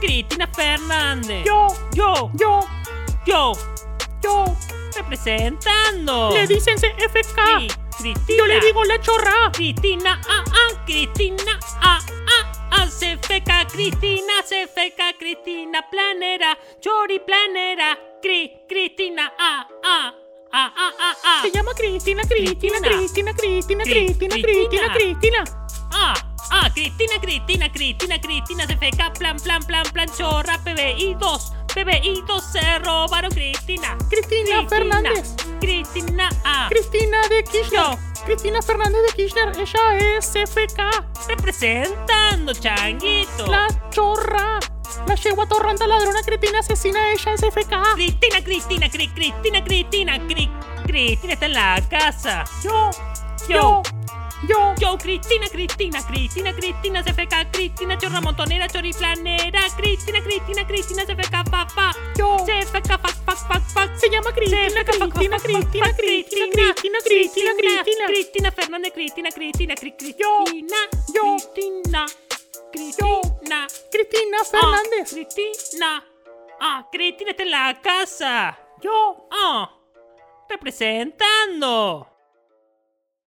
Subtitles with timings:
[0.00, 1.44] Cristina Fernández.
[1.46, 2.60] Yo, yo, yo,
[3.24, 3.52] yo,
[4.22, 4.44] yo.
[4.96, 6.30] representando.
[6.32, 7.38] Le dicen CFK.
[7.60, 7.68] Sí,
[7.98, 8.38] Cristina.
[8.38, 9.50] Yo le digo la chorra.
[9.52, 18.64] Cristina, ah, ah, Cristina, ah, ah, ah, CFK, Cristina, CFK, Cristina, planera, chori planera, Cri,
[18.68, 20.14] Cristina, ah, ah,
[20.52, 21.42] ah, ah, ah, ah.
[21.42, 22.88] Se llama Cristina, Cristina, Cristina.
[22.88, 24.92] Cristina, Cristina, Cri- Cristina, Cristina, Cristina.
[25.44, 25.61] Cristina.
[26.82, 32.78] Cristina, Cristina, Cristina, Cristina, CFK, plan, plan, plan, plan, chorra, PBI 2, PBI 2, se
[32.80, 33.96] robaron Cristina.
[34.10, 35.36] Cristina Fernández.
[35.60, 37.96] Cristina, ah, Cristina de Kirchner.
[38.24, 39.52] Cristina Fernández de Kirchner.
[39.56, 40.90] Ella es CFK.
[41.28, 43.46] representando, changuito.
[43.46, 44.58] La chorra.
[45.06, 47.12] La yegua torranta ladrona Cristina asesina.
[47.12, 47.94] Ella es FK.
[47.94, 50.50] Cristina, Cristina, Cri, Cristina, Cristina, Cri,
[50.84, 52.42] Cristina está en la casa.
[52.64, 52.90] Yo,
[53.48, 53.82] Yo.
[53.84, 54.01] yo,
[54.48, 54.74] yo.
[54.78, 61.92] Yo, Cristina, Cristina, Cristina, Cristina, CFK, Cristina, chorra montonera, choriflanera, Cristina, Cristina, Cristina, CFK, papá,
[62.16, 62.36] Yo.
[62.44, 63.96] CFK, fuck, fuck, fuck, fuck.
[63.96, 68.06] Se llama Cristina, Cristina, Cristina, Cristina, Cristina, Cristina, Cristina.
[68.06, 69.74] Cristina Fernández, Cristina, Cristina.
[69.74, 70.16] Cristina,
[71.14, 71.36] Yo.
[71.54, 72.06] Cristina,
[72.72, 75.12] Cristina, Cristina ah, Fernández.
[75.12, 76.04] Cristina,
[76.60, 78.58] ah, Cristina está en la casa.
[78.80, 79.28] Yo.
[79.30, 79.70] Ah,
[80.48, 82.11] representando.